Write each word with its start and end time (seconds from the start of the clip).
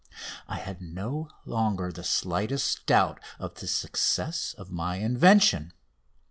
I 0.47 0.55
had 0.55 0.81
no 0.81 1.29
longer 1.45 1.91
the 1.91 2.03
slightest 2.03 2.87
doubt 2.87 3.19
of 3.37 3.53
the 3.53 3.67
success 3.67 4.55
of 4.57 4.71
my 4.71 4.95
invention. 4.95 5.73